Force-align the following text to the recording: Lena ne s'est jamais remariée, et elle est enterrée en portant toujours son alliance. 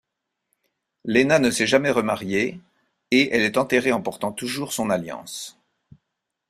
Lena 1.05 1.37
ne 1.37 1.51
s'est 1.51 1.67
jamais 1.67 1.91
remariée, 1.91 2.59
et 3.11 3.29
elle 3.35 3.43
est 3.43 3.57
enterrée 3.59 3.91
en 3.91 4.01
portant 4.01 4.31
toujours 4.31 4.73
son 4.73 4.89
alliance. 4.89 5.59